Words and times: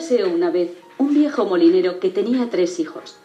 Érase 0.00 0.24
una 0.24 0.50
vez 0.50 0.70
un 0.96 1.12
viejo 1.12 1.44
molinero 1.44 2.00
que 2.00 2.08
tenía 2.08 2.48
tres 2.48 2.80
hijos. 2.80 3.16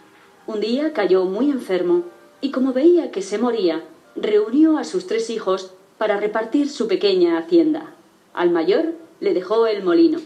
Un 0.46 0.60
día 0.60 0.92
cayó 0.92 1.24
muy 1.24 1.50
enfermo 1.50 2.04
y 2.42 2.52
como 2.52 2.74
veía 2.74 3.12
que 3.12 3.22
se 3.22 3.38
moría, 3.38 3.82
reunió 4.18 4.78
a 4.78 4.84
sus 4.84 5.08
tres 5.08 5.30
hijos 5.30 5.72
para 5.98 6.18
repartir 6.18 6.70
su 6.70 6.90
pequeña 6.90 7.38
hacienda. 7.38 7.94
Al 8.34 8.52
mayor 8.52 8.92
le 9.22 9.34
dejó 9.34 9.68
el 9.68 9.86
molino, 9.86 10.20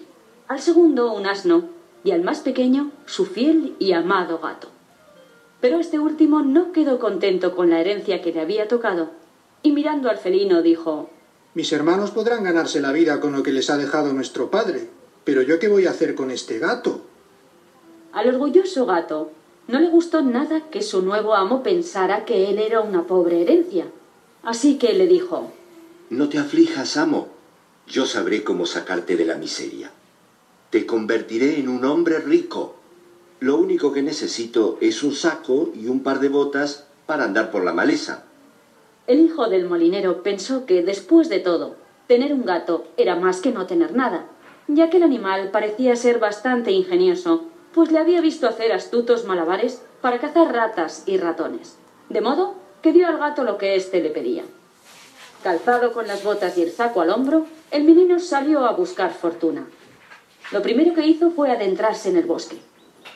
al 0.48 0.60
segundo 0.60 1.14
un 1.14 1.28
asno 1.28 1.66
y 2.04 2.12
al 2.12 2.24
más 2.24 2.40
pequeño 2.40 2.90
su 3.06 3.28
fiel 3.28 3.76
y 3.78 3.94
amado 3.94 4.40
gato. 4.40 4.70
Pero 5.62 5.78
este 5.78 6.00
último 6.00 6.42
no 6.42 6.72
quedó 6.72 6.98
contento 6.98 7.56
con 7.56 7.70
la 7.70 7.80
herencia 7.80 8.24
que 8.24 8.34
le 8.34 8.42
había 8.42 8.68
tocado 8.68 9.12
y 9.62 9.72
mirando 9.72 10.10
al 10.10 10.18
felino 10.18 10.64
dijo 10.64 11.12
Mis 11.54 11.72
hermanos 11.74 12.10
podrán 12.10 12.44
ganarse 12.44 12.82
la 12.82 12.92
vida 12.92 13.20
con 13.20 13.34
lo 13.34 13.44
que 13.44 13.52
les 13.52 13.70
ha 13.70 13.78
dejado 13.78 14.14
nuestro 14.14 14.50
padre, 14.50 14.90
pero 15.30 15.44
yo 15.44 15.60
qué 15.60 15.68
voy 15.68 15.86
a 15.86 15.92
hacer 15.92 16.16
con 16.16 16.32
este 16.32 16.58
gato. 16.58 17.02
Al 18.14 18.30
orgulloso 18.30 18.88
gato 18.88 19.32
no 19.68 19.80
le 19.80 19.88
gustó 19.88 20.24
nada 20.24 20.72
que 20.72 20.82
su 20.82 21.04
nuevo 21.04 21.36
amo 21.36 21.62
pensara 21.62 22.26
que 22.26 22.50
él 22.50 22.58
era 22.58 22.82
una 22.82 23.06
pobre 23.06 23.44
herencia. 23.44 23.86
Así 24.42 24.80
que 24.80 24.94
le 24.94 25.06
dijo 25.06 25.52
No 26.10 26.30
te 26.30 26.40
aflijas, 26.40 26.98
amo. 26.98 27.28
Yo 27.86 28.08
sabré 28.08 28.44
cómo 28.44 28.66
sacarte 28.66 29.18
de 29.18 29.26
la 29.26 29.36
miseria. 29.36 29.92
Te 30.72 30.88
convertiré 30.88 31.60
en 31.60 31.70
un 31.70 31.86
hombre 31.86 32.18
rico. 32.18 32.78
Lo 33.40 33.58
único 33.58 33.94
que 33.94 34.02
necesito 34.02 34.80
es 34.82 35.04
un 35.04 35.14
saco 35.14 35.70
y 35.76 35.90
un 35.90 36.02
par 36.02 36.22
de 36.22 36.30
botas 36.30 36.88
para 37.06 37.26
andar 37.26 37.52
por 37.52 37.64
la 37.64 37.74
maleza. 37.74 38.24
El 39.06 39.20
hijo 39.20 39.48
del 39.48 39.70
molinero 39.70 40.24
pensó 40.24 40.66
que, 40.66 40.82
después 40.82 41.30
de 41.30 41.40
todo, 41.40 41.76
tener 42.08 42.34
un 42.34 42.46
gato 42.46 42.88
era 42.98 43.16
más 43.16 43.42
que 43.42 43.52
no 43.52 43.68
tener 43.68 43.94
nada, 43.94 44.26
ya 44.70 44.90
que 44.90 44.98
el 44.98 45.04
animal 45.04 45.50
parecía 45.50 45.96
ser 45.96 46.20
bastante 46.20 46.72
ingenioso 46.72 47.46
pues 47.74 47.92
le 47.92 48.00
había 48.00 48.22
visto 48.22 48.48
hacer 48.48 48.72
astutos 48.72 49.26
malabares 49.26 49.82
para 50.02 50.20
cazar 50.20 50.54
ratas 50.54 51.04
y 51.06 51.18
ratones, 51.18 51.76
de 52.10 52.22
modo 52.22 52.56
que 52.82 52.94
dio 52.94 53.08
al 53.08 53.18
gato 53.18 53.44
lo 53.44 53.58
que 53.58 53.76
éste 53.76 54.02
le 54.02 54.10
pedía. 54.10 54.44
Calzado 55.44 55.92
con 55.92 56.08
las 56.08 56.24
botas 56.24 56.58
y 56.58 56.64
el 56.64 56.72
saco 56.72 57.02
al 57.02 57.10
hombro, 57.10 57.46
el 57.72 57.84
menino 57.84 58.20
salió 58.20 58.66
a 58.66 58.74
buscar 58.74 59.14
fortuna. 59.14 59.68
Lo 60.52 60.62
primero 60.62 60.94
que 60.94 61.06
hizo 61.06 61.32
fue 61.32 61.52
adentrarse 61.52 62.10
en 62.10 62.18
el 62.18 62.26
bosque. 62.26 62.58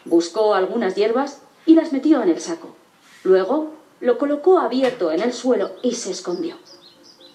Buscó 0.06 0.54
algunas 0.54 0.96
hierbas 0.96 1.42
y 1.66 1.76
las 1.76 1.94
metió 1.94 2.22
en 2.22 2.30
el 2.30 2.40
saco. 2.40 2.76
Luego 3.24 3.74
lo 4.00 4.18
colocó 4.18 4.60
abierto 4.60 5.12
en 5.12 5.22
el 5.22 5.34
suelo 5.34 5.72
y 5.82 5.96
se 5.96 6.12
escondió. 6.12 6.56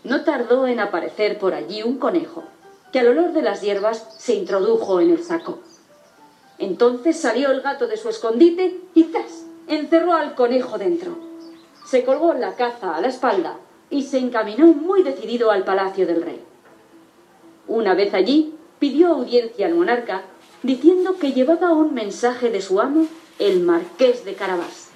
No 0.05 0.25
tardó 0.25 0.67
en 0.67 0.81
aparecer 0.81 1.39
por 1.39 1.55
allí 1.55 1.83
un 1.83 1.99
conejo, 1.99 2.45
que 2.93 3.01
al 3.01 3.09
olor 3.09 3.33
de 3.33 3.43
las 3.43 3.61
hierbas 3.61 4.07
se 4.19 4.35
introdujo 4.35 5.01
en 5.01 5.11
el 5.11 5.23
saco. 5.23 5.61
Entonces 6.59 7.21
salió 7.21 7.51
el 7.51 7.61
gato 7.61 7.87
de 7.87 7.97
su 7.97 8.09
escondite 8.09 8.81
y 8.95 9.09
encerró 9.69 10.15
al 10.15 10.35
conejo 10.35 10.79
dentro. 10.79 11.17
Se 11.87 12.05
colgó 12.05 12.35
la 12.35 12.57
caza 12.57 12.97
a 12.97 13.01
la 13.01 13.09
espalda 13.09 13.57
y 13.91 14.03
se 14.03 14.19
encaminó 14.19 14.67
muy 14.67 15.03
decidido 15.03 15.51
al 15.51 15.65
palacio 15.65 16.07
del 16.07 16.23
rey. 16.23 16.41
Una 17.67 17.95
vez 17.95 18.15
allí, 18.15 18.55
pidió 18.79 19.09
audiencia 19.09 19.67
al 19.67 19.75
monarca 19.75 20.23
diciendo 20.63 21.17
que 21.19 21.33
llevaba 21.33 21.73
un 21.73 21.95
mensaje 21.95 22.51
de 22.51 22.61
su 22.61 22.81
amo, 22.81 23.07
el 23.39 23.61
marqués 23.61 24.25
de 24.25 24.35
Carabás. 24.35 24.89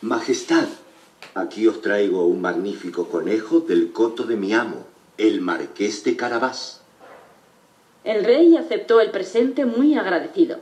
Majestad, 0.00 0.68
aquí 1.34 1.66
os 1.66 1.82
traigo 1.82 2.26
un 2.26 2.40
magnífico 2.40 3.08
conejo 3.08 3.60
del 3.60 3.92
coto 3.92 4.24
de 4.24 4.36
mi 4.36 4.54
amo, 4.54 4.86
el 5.18 5.40
marqués 5.40 6.04
de 6.04 6.16
Carabás. 6.16 6.83
El 8.04 8.22
rey 8.22 8.54
aceptó 8.56 9.00
el 9.00 9.10
presente 9.10 9.64
muy 9.64 9.96
agradecido. 9.96 10.58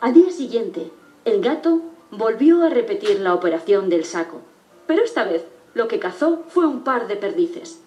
Al 0.00 0.14
día 0.14 0.32
siguiente, 0.32 0.90
el 1.24 1.40
gato 1.40 1.80
volvió 2.10 2.64
a 2.64 2.70
repetir 2.70 3.20
la 3.20 3.34
operación 3.34 3.88
del 3.88 4.04
saco, 4.04 4.40
pero 4.88 5.04
esta 5.04 5.22
vez 5.22 5.44
lo 5.74 5.86
que 5.86 6.00
cazó 6.00 6.42
fue 6.48 6.66
un 6.66 6.82
par 6.82 7.06
de 7.06 7.14
perdices. 7.14 7.80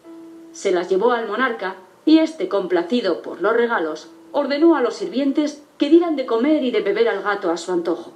Se 0.53 0.71
las 0.71 0.89
llevó 0.89 1.11
al 1.11 1.27
monarca 1.27 1.75
y 2.05 2.19
éste, 2.19 2.47
complacido 2.47 3.21
por 3.21 3.41
los 3.41 3.53
regalos, 3.53 4.07
ordenó 4.31 4.77
a 4.77 4.81
los 4.81 4.95
sirvientes 4.95 5.61
que 5.77 5.89
dieran 5.89 6.15
de 6.15 6.25
comer 6.25 6.63
y 6.63 6.71
de 6.71 6.79
beber 6.79 7.09
al 7.09 7.21
gato 7.21 7.51
a 7.51 7.57
su 7.57 7.73
antojo. 7.73 8.13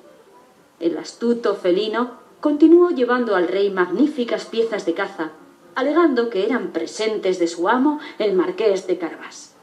El 0.79 0.97
astuto 0.97 1.55
felino 1.55 2.11
continuó 2.39 2.91
llevando 2.91 3.35
al 3.35 3.49
rey 3.49 3.69
magníficas 3.69 4.45
piezas 4.45 4.85
de 4.85 4.93
caza, 4.93 5.31
alegando 5.75 6.29
que 6.29 6.45
eran 6.45 6.71
presentes 6.71 7.37
de 7.37 7.47
su 7.47 7.67
amo, 7.67 7.99
el 8.17 8.31
marqués 8.31 8.87
de 8.87 8.97
Carvás. 8.97 9.58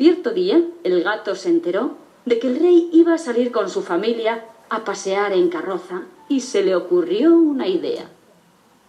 Cierto 0.00 0.30
día, 0.30 0.64
el 0.82 1.02
gato 1.02 1.34
se 1.34 1.50
enteró 1.50 1.98
de 2.24 2.38
que 2.38 2.46
el 2.46 2.58
rey 2.58 2.88
iba 2.90 3.12
a 3.12 3.18
salir 3.18 3.52
con 3.52 3.68
su 3.68 3.82
familia 3.82 4.46
a 4.70 4.82
pasear 4.82 5.34
en 5.34 5.50
carroza 5.50 6.04
y 6.26 6.40
se 6.40 6.62
le 6.62 6.74
ocurrió 6.74 7.36
una 7.36 7.68
idea. 7.68 8.10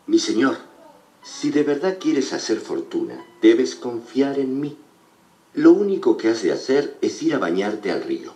Mi 0.07 0.19
señor, 0.19 0.55
si 1.21 1.51
de 1.51 1.63
verdad 1.63 1.97
quieres 1.99 2.31
hacer 2.31 2.61
fortuna, 2.61 3.25
debes 3.41 3.75
confiar 3.75 4.39
en 4.39 4.61
mí. 4.61 4.77
Lo 5.53 5.73
único 5.73 6.15
que 6.15 6.29
has 6.29 6.43
de 6.43 6.53
hacer 6.53 6.95
es 7.01 7.21
ir 7.21 7.35
a 7.35 7.39
bañarte 7.39 7.91
al 7.91 8.03
río. 8.03 8.31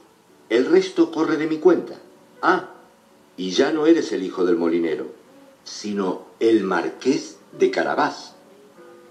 El 0.50 0.66
resto 0.66 1.14
corre 1.14 1.38
de 1.38 1.48
mi 1.48 1.60
cuenta. 1.60 1.96
Ah, 2.42 2.72
y 3.38 3.52
ya 3.52 3.72
no 3.72 3.86
eres 3.86 4.12
el 4.12 4.22
hijo 4.22 4.44
del 4.44 4.58
molinero, 4.58 5.14
sino 5.64 6.24
el 6.42 6.66
marqués 6.66 7.38
de 7.58 7.72
Carabás. 7.72 8.36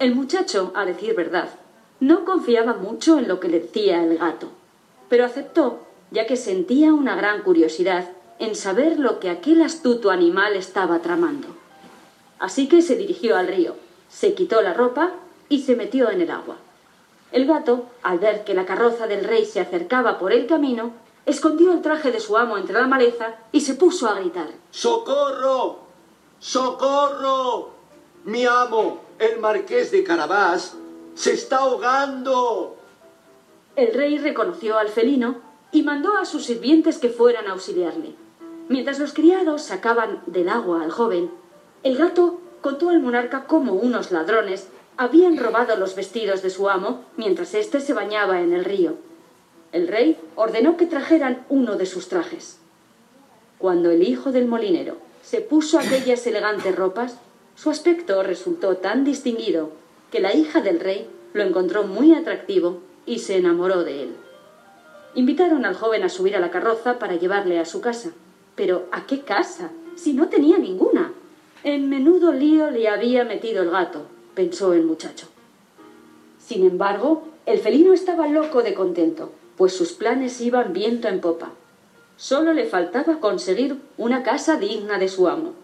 El 0.00 0.14
muchacho, 0.14 0.70
a 0.75 0.84
decir 0.84 1.14
verdad, 1.16 1.48
no 2.04 2.26
confiaba 2.26 2.75
mucho 2.75 3.19
en 3.19 3.28
lo 3.28 3.41
que 3.41 3.48
le 3.48 3.60
decía 3.60 4.04
el 4.04 4.19
gato, 4.19 4.48
pero 5.09 5.25
aceptó, 5.25 5.87
ya 6.10 6.26
que 6.26 6.37
sentía 6.37 6.92
una 6.92 7.16
gran 7.16 7.41
curiosidad 7.42 8.10
en 8.38 8.54
saber 8.54 8.98
lo 8.98 9.20
que 9.20 9.31
aquel 9.31 9.62
astuto 9.62 10.10
animal 10.10 10.54
estaba 10.54 10.98
tramando. 10.98 11.48
Así 12.38 12.69
que 12.69 12.82
se 12.82 12.97
dirigió 12.97 13.38
al 13.38 13.48
río, 13.48 13.76
se 14.10 14.34
quitó 14.34 14.60
la 14.60 14.75
ropa 14.75 15.12
y 15.48 15.62
se 15.62 15.76
metió 15.76 16.10
en 16.10 16.20
el 16.20 16.31
agua. 16.31 16.56
El 17.32 17.47
gato, 17.47 17.87
al 18.03 18.19
ver 18.19 18.44
que 18.44 18.53
la 18.53 18.66
carroza 18.66 19.06
del 19.06 19.25
rey 19.25 19.47
se 19.47 19.60
acercaba 19.60 20.19
por 20.19 20.34
el 20.34 20.47
camino, 20.47 20.93
escondió 21.25 21.72
el 21.72 21.81
traje 21.81 22.12
de 22.12 22.20
su 22.20 22.37
amo 22.37 22.59
entre 22.59 22.75
la 22.75 22.87
maleza 22.87 23.37
y 23.50 23.62
se 23.62 23.75
puso 23.75 24.09
a 24.09 24.14
gritar. 24.20 24.48
¡Socorro! 24.70 25.78
¡Socorro! 26.38 27.70
Mi 28.25 28.44
amo, 28.44 29.00
el 29.19 29.41
marqués 29.41 29.91
de 29.91 30.04
Carabás, 30.04 30.76
¡Se 31.14 31.32
está 31.32 31.58
ahogando! 31.58 32.76
El 33.76 33.94
rey 33.94 34.19
reconoció 34.19 34.78
al 34.78 34.88
felino 34.88 35.36
y 35.70 35.82
mandó 35.82 36.16
a 36.16 36.25
sus 36.25 36.44
sirvientes 36.44 36.98
que 36.98 37.08
fueran 37.08 37.47
a 37.47 37.52
auxiliarle. 37.52 38.14
Mientras 38.69 38.98
los 38.98 39.12
criados 39.12 39.62
sacaban 39.62 40.22
del 40.26 40.48
agua 40.48 40.82
al 40.82 40.91
joven, 40.91 41.30
el 41.82 41.97
gato 41.97 42.41
contó 42.60 42.88
al 42.88 43.00
monarca 43.00 43.44
cómo 43.47 43.75
unos 43.75 44.10
ladrones 44.10 44.69
habían 44.97 45.36
robado 45.36 45.76
los 45.76 45.94
vestidos 45.94 46.42
de 46.42 46.50
su 46.50 46.69
amo 46.69 47.04
mientras 47.16 47.54
éste 47.54 47.81
se 47.81 47.92
bañaba 47.92 48.41
en 48.41 48.52
el 48.52 48.64
río. 48.64 48.94
El 49.72 49.88
rey 49.88 50.19
ordenó 50.34 50.76
que 50.76 50.86
trajeran 50.86 51.44
uno 51.48 51.76
de 51.76 51.86
sus 51.86 52.08
trajes. 52.08 52.58
Cuando 53.58 53.91
el 53.91 54.02
hijo 54.02 54.32
del 54.32 54.46
molinero 54.46 54.96
se 55.22 55.41
puso 55.41 55.78
aquellas 55.78 56.26
elegantes 56.26 56.75
ropas, 56.75 57.19
su 57.54 57.70
aspecto 57.70 58.22
resultó 58.22 58.76
tan 58.76 59.04
distinguido 59.04 59.70
que 60.14 60.20
la 60.20 60.32
hija 60.32 60.60
del 60.60 60.78
rey 60.78 61.08
lo 61.32 61.42
encontró 61.42 61.82
muy 61.82 62.14
atractivo 62.14 62.78
y 63.04 63.19
se 63.19 63.36
enamoró 63.36 63.82
de 63.82 64.04
él. 64.04 64.16
Invitaron 65.16 65.64
al 65.64 65.75
joven 65.75 66.04
a 66.04 66.08
subir 66.08 66.36
a 66.36 66.38
la 66.38 66.52
carroza 66.52 67.00
para 67.00 67.16
llevarle 67.16 67.58
a 67.58 67.64
su 67.64 67.80
casa. 67.80 68.12
Pero 68.54 68.86
¿a 68.92 69.08
qué 69.08 69.22
casa? 69.22 69.72
Si 69.96 70.12
no 70.12 70.28
tenía 70.28 70.56
ninguna. 70.56 71.12
En 71.64 71.88
menudo 71.88 72.32
lío 72.32 72.70
le 72.70 72.88
había 72.88 73.25
metido 73.25 73.64
el 73.64 73.70
gato, 73.70 74.02
pensó 74.37 74.72
el 74.72 74.84
muchacho. 74.84 75.26
Sin 76.38 76.64
embargo, 76.64 77.25
el 77.44 77.58
felino 77.58 77.93
estaba 77.93 78.28
loco 78.28 78.62
de 78.62 78.72
contento, 78.72 79.32
pues 79.56 79.76
sus 79.76 79.94
planes 79.94 80.40
iban 80.40 80.72
viento 80.72 81.08
en 81.08 81.20
popa. 81.20 81.50
Solo 82.17 82.52
le 82.52 82.67
faltaba 82.67 83.19
conseguir 83.19 83.81
una 83.96 84.22
casa 84.22 84.58
digna 84.58 84.96
de 85.00 85.08
su 85.08 85.26
amo. 85.26 85.55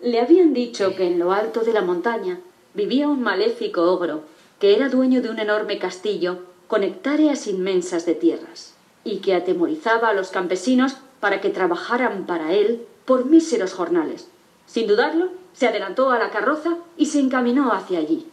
Le 0.00 0.20
habían 0.20 0.54
dicho 0.54 0.96
que 0.96 1.06
en 1.06 1.20
lo 1.20 1.30
alto 1.30 1.60
de 1.60 1.72
la 1.72 1.82
montaña 1.82 2.40
vivía 2.74 3.08
un 3.08 3.22
maléfico 3.22 3.82
ogro, 3.82 4.22
que 4.58 4.74
era 4.74 4.88
dueño 4.88 5.22
de 5.22 5.30
un 5.30 5.38
enorme 5.38 5.78
castillo 5.78 6.38
con 6.68 6.82
hectáreas 6.82 7.46
inmensas 7.46 8.06
de 8.06 8.14
tierras, 8.14 8.74
y 9.04 9.18
que 9.18 9.34
atemorizaba 9.34 10.08
a 10.08 10.14
los 10.14 10.30
campesinos 10.30 10.96
para 11.18 11.40
que 11.40 11.50
trabajaran 11.50 12.26
para 12.26 12.52
él 12.52 12.86
por 13.04 13.24
míseros 13.24 13.72
jornales. 13.72 14.28
Sin 14.66 14.86
dudarlo, 14.86 15.30
se 15.52 15.66
adelantó 15.66 16.10
a 16.10 16.18
la 16.18 16.30
carroza 16.30 16.76
y 16.96 17.06
se 17.06 17.18
encaminó 17.18 17.72
hacia 17.72 17.98
allí. 17.98 18.26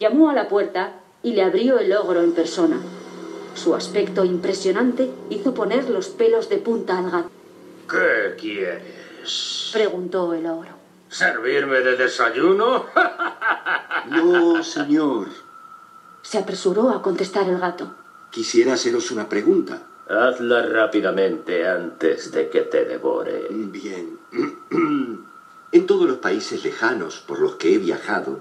Llamó 0.00 0.30
a 0.30 0.34
la 0.34 0.48
puerta 0.48 0.92
y 1.22 1.32
le 1.32 1.42
abrió 1.42 1.78
el 1.78 1.92
ogro 1.92 2.22
en 2.22 2.32
persona. 2.32 2.80
Su 3.54 3.74
aspecto 3.74 4.24
impresionante 4.24 5.10
hizo 5.30 5.54
poner 5.54 5.88
los 5.90 6.08
pelos 6.08 6.48
de 6.48 6.58
punta 6.58 6.98
al 6.98 7.10
gato. 7.10 7.30
¿Qué 7.90 8.36
quieres? 8.38 9.70
preguntó 9.72 10.32
el 10.32 10.46
ogro. 10.46 10.70
¿Servirme 11.08 11.80
de 11.80 11.96
desayuno? 11.96 12.86
No, 14.10 14.62
señor. 14.62 15.28
Se 16.22 16.38
apresuró 16.38 16.90
a 16.90 17.02
contestar 17.02 17.48
el 17.48 17.58
gato. 17.58 17.92
Quisiera 18.30 18.74
haceros 18.74 19.10
una 19.10 19.28
pregunta. 19.28 19.82
Hazla 20.08 20.66
rápidamente 20.66 21.66
antes 21.68 22.30
de 22.30 22.48
que 22.48 22.62
te 22.62 22.84
devore. 22.84 23.48
Bien. 23.50 24.18
En 25.72 25.86
todos 25.86 26.08
los 26.08 26.18
países 26.18 26.64
lejanos 26.64 27.18
por 27.18 27.38
los 27.38 27.56
que 27.56 27.74
he 27.74 27.78
viajado, 27.78 28.38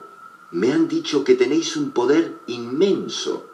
me 0.51 0.71
han 0.71 0.87
dicho 0.87 1.23
que 1.23 1.35
tenéis 1.35 1.75
un 1.75 1.91
poder 1.91 2.33
inmenso, 2.47 3.47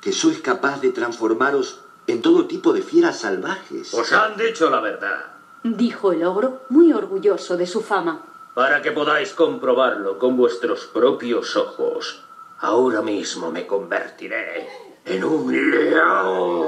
que 0.00 0.12
sois 0.12 0.40
capaz 0.40 0.80
de 0.80 0.90
transformaros 0.90 1.80
en 2.06 2.22
todo 2.22 2.46
tipo 2.46 2.72
de 2.72 2.82
fieras 2.82 3.20
salvajes. 3.20 3.92
Os 3.92 4.12
han 4.12 4.36
dicho 4.36 4.70
la 4.70 4.80
verdad. 4.80 5.26
Dijo 5.62 6.12
el 6.12 6.24
ogro, 6.24 6.62
muy 6.70 6.92
orgulloso 6.92 7.56
de 7.58 7.66
su 7.66 7.82
fama. 7.82 8.22
Para 8.54 8.82
que 8.82 8.90
podáis 8.90 9.32
comprobarlo 9.32 10.18
con 10.18 10.36
vuestros 10.36 10.86
propios 10.86 11.56
ojos, 11.56 12.24
ahora 12.58 13.00
mismo 13.00 13.50
me 13.50 13.66
convertiré 13.66 14.68
en 15.04 15.24
un 15.24 15.52
león. 15.70 16.66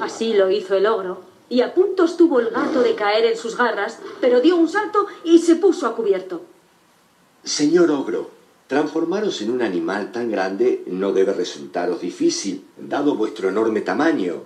Así 0.00 0.34
lo 0.34 0.50
hizo 0.50 0.76
el 0.76 0.86
ogro, 0.86 1.20
y 1.48 1.62
a 1.62 1.72
punto 1.72 2.04
estuvo 2.04 2.40
el 2.40 2.50
gato 2.50 2.82
de 2.82 2.94
caer 2.94 3.24
en 3.24 3.36
sus 3.36 3.56
garras, 3.56 4.00
pero 4.20 4.40
dio 4.40 4.56
un 4.56 4.68
salto 4.68 5.06
y 5.24 5.38
se 5.38 5.56
puso 5.56 5.86
a 5.86 5.94
cubierto. 5.94 6.42
Señor 7.44 7.90
ogro, 7.90 8.30
transformaros 8.66 9.40
en 9.40 9.50
un 9.50 9.62
animal 9.62 10.12
tan 10.12 10.30
grande 10.30 10.82
no 10.86 11.12
debe 11.12 11.32
resultaros 11.32 12.00
difícil, 12.00 12.66
dado 12.76 13.14
vuestro 13.14 13.48
enorme 13.48 13.80
tamaño. 13.80 14.42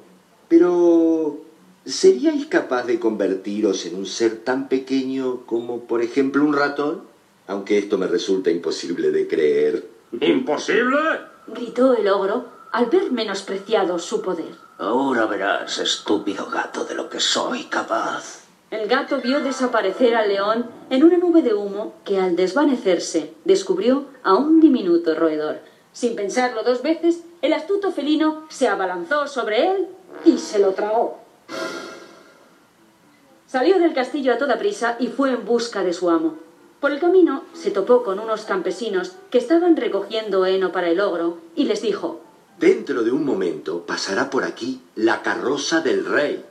Pero, 0.48 1.38
¿seríais 1.84 2.46
capaz 2.46 2.84
de 2.84 2.98
convertiros 2.98 3.86
en 3.86 3.96
un 3.96 4.06
ser 4.06 4.38
tan 4.38 4.68
pequeño 4.68 5.44
como, 5.46 5.84
por 5.84 6.02
ejemplo, 6.02 6.44
un 6.44 6.54
ratón? 6.54 7.02
Aunque 7.46 7.78
esto 7.78 7.98
me 7.98 8.06
resulta 8.06 8.50
imposible 8.50 9.10
de 9.10 9.26
creer. 9.26 9.88
¿Imposible? 10.20 10.98
Gritó 11.46 11.94
el 11.94 12.08
ogro 12.08 12.46
al 12.72 12.86
ver 12.86 13.10
menospreciado 13.12 13.98
su 13.98 14.22
poder. 14.22 14.54
Ahora 14.78 15.26
verás, 15.26 15.78
estúpido 15.78 16.46
gato, 16.46 16.84
de 16.84 16.94
lo 16.94 17.08
que 17.08 17.20
soy 17.20 17.64
capaz. 17.64 18.42
El 18.70 18.88
gato 18.88 19.20
vio 19.20 19.40
desaparecer 19.40 20.14
al 20.14 20.28
león 20.28 20.66
en 20.88 21.04
una 21.04 21.18
nube 21.18 21.42
de 21.42 21.52
humo 21.52 21.94
que 22.04 22.18
al 22.18 22.36
desvanecerse 22.36 23.34
descubrió 23.44 24.06
a 24.22 24.34
un 24.34 24.60
diminuto 24.60 25.14
roedor. 25.14 25.60
Sin 25.92 26.16
pensarlo 26.16 26.62
dos 26.62 26.82
veces, 26.82 27.22
el 27.42 27.52
astuto 27.52 27.92
felino 27.92 28.46
se 28.48 28.68
abalanzó 28.68 29.26
sobre 29.26 29.70
él 29.70 29.88
y 30.24 30.38
se 30.38 30.58
lo 30.58 30.72
tragó. 30.72 31.18
Salió 33.52 33.78
del 33.78 33.92
castillo 33.92 34.32
a 34.32 34.38
toda 34.38 34.58
prisa 34.58 34.96
y 34.98 35.08
fue 35.08 35.30
en 35.30 35.44
busca 35.44 35.84
de 35.84 35.92
su 35.92 36.08
amo. 36.08 36.38
Por 36.80 36.90
el 36.90 36.98
camino 36.98 37.44
se 37.52 37.70
topó 37.70 38.02
con 38.02 38.18
unos 38.18 38.46
campesinos 38.46 39.12
que 39.30 39.36
estaban 39.36 39.76
recogiendo 39.76 40.46
heno 40.46 40.72
para 40.72 40.88
el 40.88 41.00
ogro 41.00 41.36
y 41.54 41.64
les 41.64 41.82
dijo 41.82 42.22
Dentro 42.58 43.02
de 43.02 43.12
un 43.12 43.26
momento 43.26 43.84
pasará 43.84 44.30
por 44.30 44.44
aquí 44.44 44.80
la 44.94 45.20
carroza 45.20 45.82
del 45.82 46.06
rey. 46.06 46.42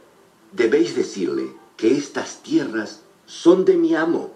Debéis 0.51 0.95
decirle 0.95 1.47
que 1.75 1.97
estas 1.97 2.43
tierras 2.43 3.01
son 3.25 3.65
de 3.65 3.77
mi 3.77 3.95
amo, 3.95 4.29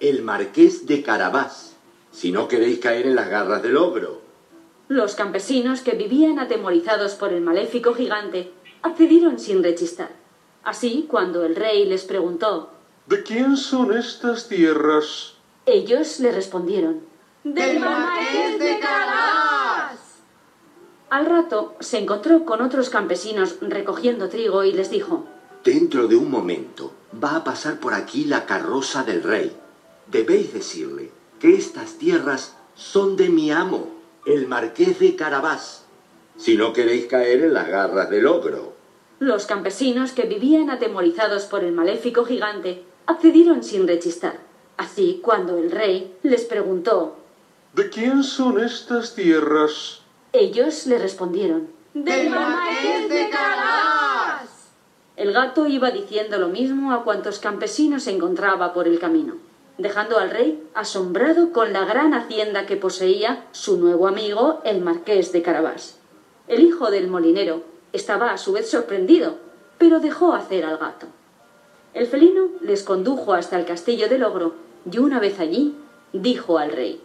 el 0.00 0.22
marqués 0.22 0.86
de 0.86 1.02
Carabás, 1.02 1.74
si 2.12 2.32
no 2.32 2.48
queréis 2.48 2.78
caer 2.78 3.04
en 3.04 3.14
las 3.14 3.28
garras 3.28 3.62
del 3.62 3.76
ogro. 3.76 4.22
Los 4.88 5.16
campesinos, 5.16 5.82
que 5.82 5.92
vivían 5.92 6.38
atemorizados 6.38 7.12
por 7.14 7.34
el 7.34 7.42
maléfico 7.42 7.92
gigante, 7.92 8.52
accedieron 8.80 9.38
sin 9.38 9.62
rechistar. 9.62 10.24
Así, 10.66 11.06
cuando 11.08 11.44
el 11.44 11.54
rey 11.54 11.84
les 11.84 12.02
preguntó, 12.02 12.70
¿De 13.06 13.22
quién 13.22 13.56
son 13.56 13.96
estas 13.96 14.48
tierras? 14.48 15.34
ellos 15.64 16.18
le 16.18 16.32
respondieron, 16.32 17.02
¡Del 17.44 17.78
marqués 17.78 18.58
de 18.58 18.80
Carabás! 18.80 20.00
Al 21.08 21.26
rato 21.26 21.76
se 21.78 21.98
encontró 21.98 22.44
con 22.44 22.62
otros 22.62 22.90
campesinos 22.90 23.58
recogiendo 23.60 24.28
trigo 24.28 24.64
y 24.64 24.72
les 24.72 24.90
dijo, 24.90 25.24
Dentro 25.62 26.08
de 26.08 26.16
un 26.16 26.32
momento 26.32 26.92
va 27.22 27.36
a 27.36 27.44
pasar 27.44 27.78
por 27.78 27.94
aquí 27.94 28.24
la 28.24 28.44
carroza 28.44 29.04
del 29.04 29.22
rey. 29.22 29.56
Debéis 30.08 30.52
decirle 30.52 31.12
que 31.38 31.54
estas 31.54 31.92
tierras 31.92 32.56
son 32.74 33.14
de 33.16 33.28
mi 33.28 33.52
amo, 33.52 33.88
el 34.26 34.48
marqués 34.48 34.98
de 34.98 35.14
Carabás, 35.14 35.84
si 36.36 36.56
no 36.56 36.72
queréis 36.72 37.06
caer 37.06 37.44
en 37.44 37.54
las 37.54 37.68
garras 37.68 38.10
del 38.10 38.26
ogro. 38.26 38.75
Los 39.18 39.46
campesinos, 39.46 40.12
que 40.12 40.26
vivían 40.26 40.68
atemorizados 40.68 41.44
por 41.44 41.64
el 41.64 41.72
maléfico 41.72 42.26
gigante, 42.26 42.84
accedieron 43.06 43.64
sin 43.64 43.88
rechistar. 43.88 44.40
Así, 44.76 45.20
cuando 45.22 45.56
el 45.56 45.70
rey 45.70 46.14
les 46.22 46.44
preguntó, 46.44 47.16
¿De 47.72 47.88
quién 47.88 48.22
son 48.22 48.62
estas 48.62 49.14
tierras? 49.14 50.00
ellos 50.32 50.86
le 50.86 50.98
respondieron, 50.98 51.68
¡Del 51.94 52.28
marqués 52.28 53.08
de 53.08 53.30
Carabás! 53.30 54.50
El 55.16 55.32
gato 55.32 55.66
iba 55.66 55.90
diciendo 55.90 56.36
lo 56.36 56.48
mismo 56.48 56.92
a 56.92 57.02
cuantos 57.02 57.38
campesinos 57.38 58.06
encontraba 58.06 58.74
por 58.74 58.86
el 58.86 58.98
camino, 58.98 59.36
dejando 59.78 60.18
al 60.18 60.28
rey 60.28 60.62
asombrado 60.74 61.52
con 61.52 61.72
la 61.72 61.86
gran 61.86 62.12
hacienda 62.12 62.66
que 62.66 62.76
poseía 62.76 63.46
su 63.52 63.78
nuevo 63.78 64.08
amigo, 64.08 64.60
el 64.64 64.82
marqués 64.82 65.32
de 65.32 65.40
Carabás. 65.40 65.98
El 66.48 66.60
hijo 66.60 66.90
del 66.90 67.08
molinero 67.08 67.62
estaba 67.96 68.32
a 68.32 68.38
su 68.38 68.52
vez 68.52 68.70
sorprendido, 68.70 69.38
pero 69.78 69.98
dejó 70.00 70.34
hacer 70.34 70.64
al 70.64 70.78
gato. 70.78 71.06
El 71.94 72.06
felino 72.06 72.50
les 72.60 72.82
condujo 72.82 73.32
hasta 73.32 73.58
el 73.58 73.64
castillo 73.64 74.08
del 74.08 74.22
ogro 74.22 74.54
y 74.90 74.98
una 74.98 75.18
vez 75.18 75.40
allí 75.40 75.74
dijo 76.12 76.58
al 76.58 76.70
rey, 76.70 77.00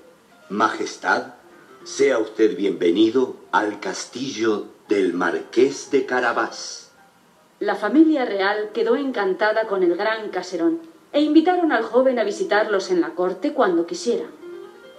Majestad, 0.49 1.33
sea 1.83 2.19
usted 2.19 2.55
bienvenido 2.57 3.37
al 3.51 3.79
castillo 3.79 4.65
del 4.89 5.13
marqués 5.13 5.89
de 5.91 6.05
Carabás. 6.05 6.91
La 7.59 7.75
familia 7.75 8.25
real 8.25 8.71
quedó 8.73 8.95
encantada 8.95 9.67
con 9.67 9.83
el 9.83 9.95
gran 9.95 10.29
caserón 10.29 10.81
e 11.13 11.21
invitaron 11.21 11.71
al 11.71 11.83
joven 11.83 12.19
a 12.19 12.23
visitarlos 12.23 12.91
en 12.91 13.01
la 13.01 13.11
corte 13.11 13.53
cuando 13.53 13.85
quisiera. 13.85 14.25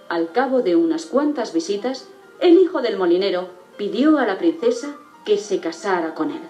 Al 0.09 0.31
cabo 0.31 0.61
de 0.61 0.75
unas 0.75 1.05
cuantas 1.05 1.53
visitas, 1.53 2.07
el 2.39 2.57
hijo 2.57 2.81
del 2.81 2.97
molinero 2.97 3.49
pidió 3.77 4.17
a 4.17 4.25
la 4.25 4.37
princesa 4.37 4.95
que 5.25 5.37
se 5.37 5.59
casara 5.59 6.13
con 6.13 6.31
él. 6.31 6.41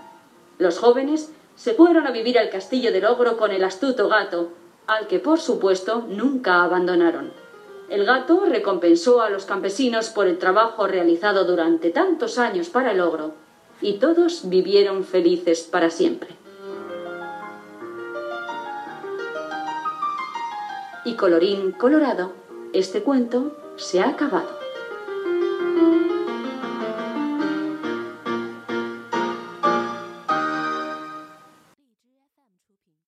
Los 0.58 0.80
jóvenes 0.80 1.32
se 1.56 1.74
fueron 1.74 2.08
a 2.08 2.12
vivir 2.12 2.40
al 2.40 2.50
castillo 2.50 2.92
del 2.92 3.06
ogro 3.06 3.38
con 3.38 3.52
el 3.52 3.64
astuto 3.64 4.08
gato, 4.08 4.50
al 4.88 5.08
que 5.08 5.20
por 5.20 5.40
supuesto 5.40 6.04
nunca 6.08 6.64
abandonaron. 6.64 7.32
El 7.90 8.06
gato 8.06 8.46
recompensó 8.46 9.22
a 9.22 9.30
los 9.30 9.46
campesinos 9.46 10.10
por 10.10 10.28
el 10.28 10.38
trabajo 10.38 10.88
realizado 10.88 11.46
durante 11.46 11.92
tantos 11.92 12.38
años 12.38 12.70
para 12.70 12.92
el 12.92 13.02
ogro, 13.02 13.34
y 13.82 13.94
todos 13.94 14.50
vivieron 14.50 15.04
felices 15.04 15.64
para 15.64 15.90
siempre. 15.90 16.30
Y 21.06 21.16
colorín 21.16 21.74
colorado, 21.74 22.32
este 22.72 23.04
cuento 23.04 23.58
se 23.76 24.00
ha 24.00 24.10
acabado. 24.10 24.63